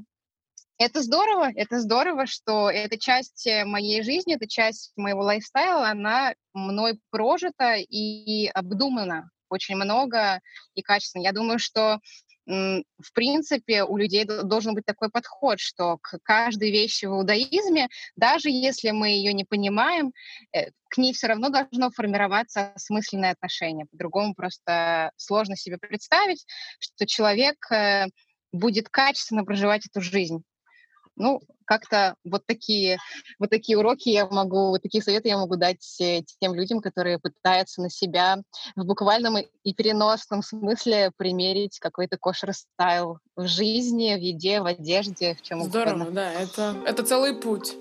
это 0.78 1.02
здорово, 1.02 1.50
это 1.54 1.81
здорово, 1.81 2.26
что 2.26 2.71
эта 2.71 2.99
часть 2.99 3.47
э, 3.47 3.64
моей 3.64 4.02
жизни, 4.02 4.35
эта 4.35 4.47
часть 4.47 4.93
моего 4.97 5.23
лайфстайла, 5.23 5.88
она 5.88 6.35
мной 6.52 7.00
прожита 7.11 7.76
и 7.76 8.47
обдумана 8.49 9.31
очень 9.54 9.76
много 9.76 10.40
и 10.75 10.82
качественно. 10.82 11.23
Я 11.23 11.32
думаю, 11.32 11.58
что 11.58 12.00
в 12.46 13.12
принципе, 13.14 13.84
у 13.84 13.96
людей 13.96 14.25
должен 14.25 14.75
быть 14.75 14.84
такой 14.84 15.08
подход, 15.08 15.61
что 15.61 15.96
к 15.99 16.18
каждой 16.23 16.70
вещи 16.70 17.06
в 17.06 17.12
иудаизме, 17.12 17.88
даже 18.16 18.50
если 18.50 18.90
мы 18.90 19.08
ее 19.08 19.32
не 19.32 19.44
понимаем, 19.44 20.12
э, 20.52 20.70
к 20.90 20.99
ней 20.99 21.14
все 21.14 21.28
равно 21.28 21.49
должно 21.49 21.90
формироваться 21.90 22.73
осмысленное 22.75 23.32
отношение. 23.32 23.87
По-другому 23.90 24.34
просто 24.34 25.11
сложно 25.16 25.56
себе 25.56 25.78
представить, 25.78 26.44
что 26.78 27.06
человек 27.06 27.56
э, 27.73 28.08
будет 28.52 28.90
качественно 28.90 29.44
проживать 29.44 29.87
эту 29.87 30.02
жизнь. 30.02 30.42
Ну, 31.16 31.40
как-то 31.64 32.14
вот 32.25 32.47
такие, 32.47 32.99
вот 33.38 33.50
такие 33.50 33.78
уроки 33.78 34.09
я 34.09 34.26
могу, 34.26 34.68
вот 34.68 34.83
такие 34.83 35.02
советы 35.02 35.28
я 35.28 35.38
могу 35.38 35.56
дать 35.56 36.00
э, 36.00 36.23
тем 36.40 36.54
людям, 36.54 36.80
которые 36.80 37.18
пытаются 37.18 37.80
на 37.80 37.90
себя 37.90 38.38
в 38.76 38.85
буквальном 38.85 39.37
и 39.38 39.75
переносном 39.75 40.42
смысле 40.42 41.11
примерить 41.16 41.78
какой-то 41.78 42.16
кошер-стайл 42.18 43.18
в 43.37 43.47
жизни, 43.47 44.14
в 44.14 44.21
еде, 44.21 44.61
в 44.61 44.66
одежде, 44.66 45.35
в 45.35 45.42
чем 45.42 45.62
Здорово, 45.64 45.94
угодно. 45.94 46.14
да, 46.14 46.33
это, 46.33 46.76
это 46.87 47.02
целый 47.02 47.35
путь 47.35 47.75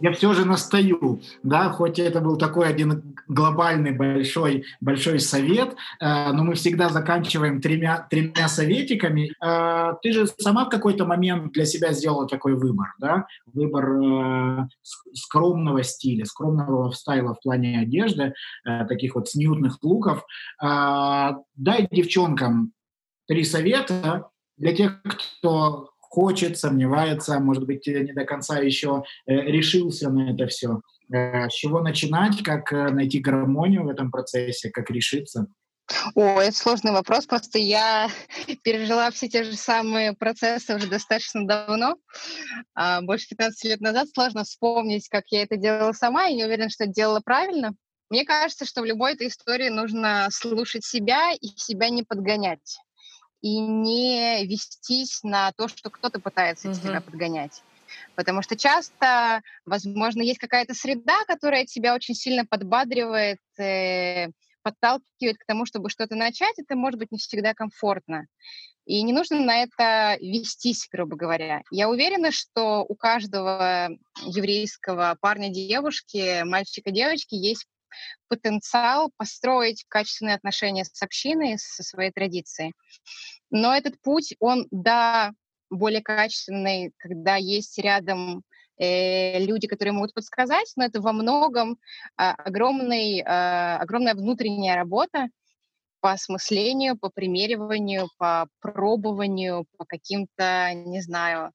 я 0.00 0.12
все 0.12 0.32
же 0.32 0.44
настаю, 0.44 1.20
да, 1.42 1.70
хоть 1.70 1.98
это 1.98 2.20
был 2.20 2.36
такой 2.36 2.68
один 2.68 3.14
глобальный 3.28 3.92
большой, 3.92 4.64
большой 4.80 5.20
совет, 5.20 5.76
э, 6.00 6.32
но 6.32 6.44
мы 6.44 6.54
всегда 6.54 6.88
заканчиваем 6.88 7.60
тремя, 7.60 8.06
тремя 8.10 8.48
советиками. 8.48 9.32
Э, 9.42 9.94
ты 10.02 10.12
же 10.12 10.26
сама 10.26 10.64
в 10.64 10.70
какой-то 10.70 11.06
момент 11.06 11.52
для 11.52 11.64
себя 11.64 11.92
сделала 11.92 12.26
такой 12.26 12.54
выбор, 12.54 12.94
да, 12.98 13.26
выбор 13.46 13.90
э, 14.02 14.68
скромного 15.12 15.82
стиля, 15.82 16.24
скромного 16.24 16.90
стайла 16.90 17.34
в 17.34 17.40
плане 17.40 17.80
одежды, 17.80 18.34
э, 18.64 18.84
таких 18.86 19.14
вот 19.14 19.28
снютных 19.28 19.78
луков. 19.82 20.24
Э, 20.62 21.32
дай 21.54 21.88
девчонкам 21.90 22.72
три 23.28 23.44
совета 23.44 24.30
для 24.56 24.74
тех, 24.74 25.00
кто 25.02 25.91
хочет, 26.12 26.58
сомневается, 26.58 27.40
может 27.40 27.64
быть, 27.64 27.86
не 27.86 28.12
до 28.12 28.24
конца 28.24 28.58
еще 28.58 29.02
э, 29.26 29.32
решился 29.32 30.10
на 30.10 30.32
это 30.32 30.46
все. 30.46 30.82
Э, 31.10 31.48
с 31.48 31.54
чего 31.54 31.80
начинать, 31.80 32.42
как 32.42 32.70
э, 32.70 32.90
найти 32.90 33.18
гармонию 33.18 33.84
в 33.84 33.88
этом 33.88 34.10
процессе, 34.10 34.68
как 34.70 34.90
решиться? 34.90 35.46
О, 36.14 36.38
это 36.38 36.54
сложный 36.54 36.92
вопрос, 36.92 37.24
просто 37.24 37.58
я 37.58 38.10
пережила 38.62 39.10
все 39.10 39.30
те 39.30 39.42
же 39.42 39.54
самые 39.54 40.12
процессы 40.12 40.74
уже 40.74 40.86
достаточно 40.86 41.46
давно, 41.46 41.96
а, 42.74 43.00
больше 43.00 43.28
15 43.28 43.64
лет 43.64 43.80
назад. 43.80 44.08
Сложно 44.12 44.44
вспомнить, 44.44 45.08
как 45.08 45.24
я 45.30 45.44
это 45.44 45.56
делала 45.56 45.92
сама, 45.92 46.28
и 46.28 46.34
не 46.34 46.44
уверена, 46.44 46.68
что 46.68 46.86
делала 46.86 47.20
правильно. 47.24 47.74
Мне 48.10 48.26
кажется, 48.26 48.66
что 48.66 48.82
в 48.82 48.84
любой 48.84 49.14
этой 49.14 49.28
истории 49.28 49.70
нужно 49.70 50.28
слушать 50.30 50.84
себя 50.84 51.32
и 51.32 51.46
себя 51.56 51.88
не 51.88 52.02
подгонять 52.02 52.78
и 53.42 53.58
не 53.58 54.46
вестись 54.46 55.22
на 55.22 55.52
то, 55.52 55.68
что 55.68 55.90
кто-то 55.90 56.20
пытается 56.20 56.68
uh-huh. 56.68 56.80
тебя 56.80 57.00
подгонять. 57.00 57.62
Потому 58.14 58.40
что 58.40 58.56
часто, 58.56 59.42
возможно, 59.66 60.22
есть 60.22 60.38
какая-то 60.38 60.74
среда, 60.74 61.16
которая 61.26 61.66
тебя 61.66 61.94
очень 61.94 62.14
сильно 62.14 62.46
подбадривает, 62.46 63.40
э, 63.58 64.28
подталкивает 64.62 65.38
к 65.38 65.44
тому, 65.46 65.66
чтобы 65.66 65.90
что-то 65.90 66.14
начать. 66.14 66.58
Это 66.58 66.76
может 66.76 66.98
быть 66.98 67.10
не 67.12 67.18
всегда 67.18 67.52
комфортно. 67.52 68.26
И 68.84 69.02
не 69.02 69.12
нужно 69.12 69.38
на 69.40 69.62
это 69.62 70.16
вестись, 70.20 70.88
грубо 70.90 71.16
говоря. 71.16 71.62
Я 71.70 71.88
уверена, 71.88 72.32
что 72.32 72.84
у 72.88 72.94
каждого 72.94 73.90
еврейского 74.22 75.16
парня, 75.20 75.50
девушки, 75.50 76.42
мальчика, 76.42 76.90
девочки 76.90 77.34
есть 77.34 77.66
потенциал 78.28 79.10
построить 79.16 79.84
качественные 79.88 80.36
отношения 80.36 80.84
с 80.84 81.02
общиной, 81.02 81.58
со 81.58 81.82
своей 81.82 82.10
традицией. 82.10 82.72
Но 83.50 83.74
этот 83.74 84.00
путь, 84.00 84.34
он, 84.40 84.66
да, 84.70 85.32
более 85.70 86.02
качественный, 86.02 86.92
когда 86.98 87.36
есть 87.36 87.78
рядом 87.78 88.42
э, 88.78 89.38
люди, 89.44 89.66
которые 89.66 89.92
могут 89.92 90.14
подсказать, 90.14 90.72
но 90.76 90.84
это 90.84 91.00
во 91.00 91.12
многом 91.12 91.72
э, 91.72 91.76
огромный, 92.16 93.20
э, 93.20 93.24
огромная 93.24 94.14
внутренняя 94.14 94.76
работа 94.76 95.28
по 96.00 96.12
осмыслению, 96.12 96.98
по 96.98 97.10
примериванию, 97.10 98.08
по 98.18 98.48
пробованию, 98.60 99.66
по 99.78 99.84
каким-то, 99.84 100.72
не 100.74 101.00
знаю, 101.00 101.52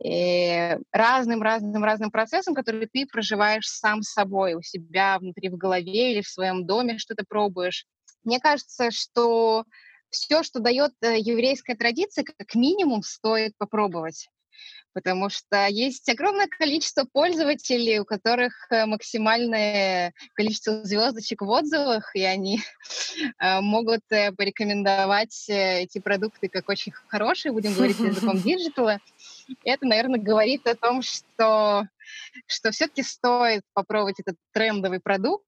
разным-разным-разным 0.00 2.10
процессом, 2.10 2.54
который 2.54 2.86
ты 2.86 3.06
проживаешь 3.06 3.68
сам 3.68 4.02
с 4.02 4.12
собой, 4.12 4.54
у 4.54 4.62
себя 4.62 5.18
внутри 5.18 5.48
в 5.48 5.56
голове 5.56 6.12
или 6.12 6.20
в 6.20 6.28
своем 6.28 6.66
доме 6.66 6.98
что-то 6.98 7.24
пробуешь. 7.26 7.86
Мне 8.24 8.40
кажется, 8.40 8.90
что 8.90 9.64
все, 10.10 10.42
что 10.42 10.60
дает 10.60 10.92
э, 11.02 11.18
еврейская 11.18 11.76
традиция, 11.76 12.24
как 12.24 12.54
минимум 12.54 13.02
стоит 13.02 13.52
попробовать 13.58 14.28
потому 14.92 15.28
что 15.28 15.66
есть 15.66 16.08
огромное 16.08 16.46
количество 16.46 17.04
пользователей, 17.04 17.98
у 17.98 18.06
которых 18.06 18.54
э, 18.70 18.86
максимальное 18.86 20.14
количество 20.32 20.86
звездочек 20.86 21.42
в 21.42 21.50
отзывах, 21.50 22.16
и 22.16 22.22
они 22.22 22.60
э, 23.38 23.60
могут 23.60 24.00
порекомендовать 24.08 25.50
эти 25.50 25.98
продукты 25.98 26.48
как 26.48 26.66
очень 26.70 26.92
хорошие, 27.08 27.52
будем 27.52 27.74
говорить 27.74 27.98
языком 27.98 28.38
digital 28.42 28.86
а. 28.86 28.98
Это, 29.64 29.86
наверное, 29.86 30.20
говорит 30.20 30.66
о 30.66 30.74
том, 30.74 31.02
что, 31.02 31.86
что 32.46 32.70
все-таки 32.70 33.02
стоит 33.02 33.62
попробовать 33.74 34.20
этот 34.20 34.36
трендовый 34.52 35.00
продукт, 35.00 35.44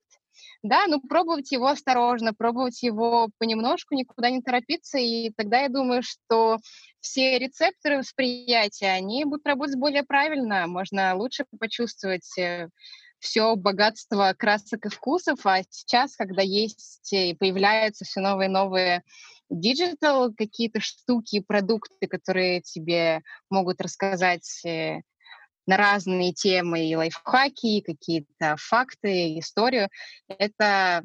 да, 0.63 0.87
ну 0.87 1.01
пробовать 1.01 1.53
его 1.53 1.69
осторожно, 1.69 2.35
пробовать 2.35 2.83
его 2.83 3.29
понемножку, 3.39 3.95
никуда 3.95 4.31
не 4.31 4.43
торопиться, 4.43 4.99
и 4.99 5.31
тогда 5.37 5.63
я 5.63 5.69
думаю, 5.69 6.03
что 6.03 6.59
все 7.01 7.39
рецепторы 7.39 7.99
восприятия, 7.99 8.89
они 8.89 9.25
будут 9.25 9.47
работать 9.47 9.77
более 9.77 10.03
правильно, 10.03 10.67
можно 10.67 11.15
лучше 11.15 11.45
почувствовать 11.59 12.37
э, 12.39 12.69
все 13.19 13.57
богатство 13.57 14.35
красок 14.37 14.87
и 14.87 14.89
вкусов, 14.89 15.41
а 15.45 15.63
сейчас, 15.69 16.17
когда 16.17 16.43
есть 16.43 17.13
и 17.13 17.35
появляются 17.35 18.05
все 18.05 18.21
новые 18.21 18.49
и 18.49 18.53
новые 18.53 19.03
digital 19.51 20.33
какие-то 20.35 20.81
штуки, 20.81 21.41
продукты, 21.41 22.07
которые 22.07 22.61
тебе 22.61 23.23
могут 23.51 23.81
рассказать 23.81 24.65
э, 24.65 25.01
на 25.67 25.77
разные 25.77 26.33
темы, 26.33 26.87
и 26.87 26.97
лайфхаки, 26.97 27.79
и 27.79 27.83
какие-то 27.83 28.57
факты, 28.59 29.29
и 29.29 29.41
историю. 29.41 29.89
Это, 30.29 31.03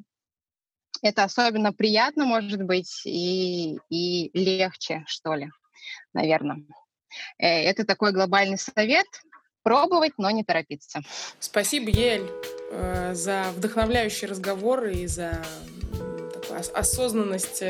это 1.01 1.23
особенно 1.23 1.73
приятно, 1.73 2.25
может 2.25 2.63
быть, 2.63 3.01
и, 3.05 3.77
и 3.89 4.31
легче, 4.33 5.03
что 5.07 5.35
ли, 5.35 5.49
наверное. 6.13 6.63
Э, 7.37 7.63
это 7.63 7.85
такой 7.85 8.11
глобальный 8.11 8.57
совет. 8.57 9.07
Пробовать, 9.63 10.11
но 10.17 10.29
не 10.29 10.43
торопиться. 10.43 11.03
Спасибо, 11.39 11.89
Яэль, 11.89 12.29
э, 12.71 13.13
за 13.13 13.45
вдохновляющий 13.55 14.27
разговор 14.27 14.87
и 14.87 15.07
за 15.07 15.41
осознанность 16.73 17.63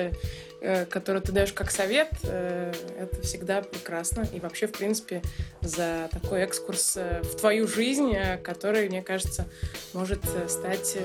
которую 0.89 1.21
ты 1.21 1.32
даешь 1.32 1.54
как 1.54 1.71
совет, 1.71 2.10
э, 2.23 2.73
это 2.97 3.21
всегда 3.21 3.62
прекрасно. 3.62 4.26
И 4.34 4.39
вообще, 4.39 4.67
в 4.67 4.71
принципе, 4.71 5.21
за 5.62 6.10
такой 6.12 6.41
экскурс 6.41 6.97
э, 6.97 7.21
в 7.23 7.36
твою 7.36 7.67
жизнь, 7.67 8.13
который, 8.43 8.88
мне 8.89 9.02
кажется, 9.02 9.45
может 9.93 10.21
стать 10.47 10.97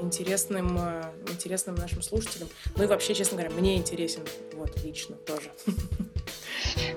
интересным, 0.00 0.78
интересным 1.28 1.76
нашим 1.76 2.02
слушателям. 2.02 2.48
Ну 2.76 2.84
и 2.84 2.86
вообще, 2.86 3.14
честно 3.14 3.38
говоря, 3.38 3.54
мне 3.54 3.76
интересен, 3.76 4.22
вот, 4.54 4.82
лично 4.84 5.16
тоже. 5.16 5.50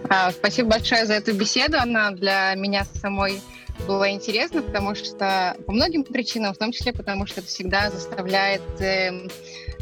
А, 0.10 0.32
спасибо 0.32 0.70
большое 0.70 1.06
за 1.06 1.14
эту 1.14 1.34
беседу. 1.34 1.78
Она 1.78 2.12
для 2.12 2.54
меня 2.56 2.86
самой 2.86 3.42
была 3.88 4.12
интересна, 4.12 4.62
потому 4.62 4.96
что 4.96 5.56
по 5.66 5.72
многим 5.72 6.04
причинам, 6.04 6.54
в 6.54 6.58
том 6.58 6.72
числе 6.72 6.94
потому, 6.94 7.26
что 7.26 7.40
это 7.42 7.50
всегда 7.50 7.90
заставляет 7.90 8.62
э, 8.80 9.12
э, 9.12 9.28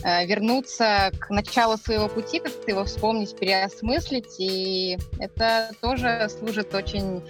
вернуться 0.04 1.12
к 1.20 1.30
началу 1.30 1.78
своего 1.78 2.08
пути, 2.08 2.40
как-то 2.40 2.70
его 2.70 2.86
вспомнить, 2.86 3.38
переосмыслить. 3.38 4.36
И 4.40 4.98
это 5.20 5.72
тоже 5.82 6.30
служит 6.30 6.74
очень 6.74 7.24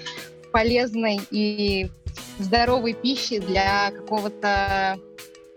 полезной 0.51 1.21
и 1.31 1.89
здоровой 2.39 2.93
пищей 2.93 3.39
для 3.39 3.91
какого-то 3.91 4.99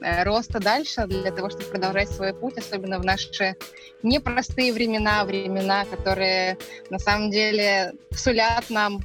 Э, 0.03 0.23
роста 0.23 0.61
дальше, 0.61 1.07
для 1.07 1.31
того, 1.31 1.51
чтобы 1.51 1.64
продолжать 1.64 2.09
свой 2.09 2.33
путь, 2.33 2.57
особенно 2.57 2.99
в 2.99 3.05
наши 3.05 3.55
непростые 4.03 4.73
времена, 4.73 5.25
времена, 5.25 5.85
которые 5.85 6.57
на 6.88 6.99
самом 6.99 7.31
деле 7.31 7.92
сулят 8.11 8.70
нам 8.70 9.01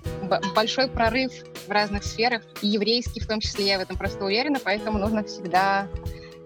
большой 0.56 0.88
прорыв 0.88 1.34
в 1.68 1.72
разных 1.72 2.06
сферах, 2.06 2.44
еврейский 2.62 3.20
в 3.20 3.28
том 3.28 3.42
числе, 3.42 3.68
я 3.68 3.78
в 3.78 3.82
этом 3.82 3.98
просто 3.98 4.24
уверена, 4.24 4.60
поэтому 4.64 4.98
нужно 4.98 5.26
всегда 5.26 5.90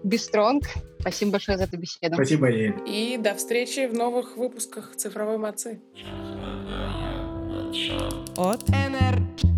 strong. 0.04 0.62
Спасибо 1.00 1.32
большое 1.32 1.58
за 1.58 1.64
эту 1.64 1.78
беседу. 1.78 2.14
Спасибо, 2.14 2.50
Ель. 2.50 2.74
И 2.86 3.16
до 3.18 3.34
встречи 3.34 3.86
в 3.86 3.94
новых 3.94 4.36
выпусках 4.36 4.94
«Цифровой 4.96 5.38
мацы». 5.38 5.80
От 8.36 8.68
НР. 8.68 9.49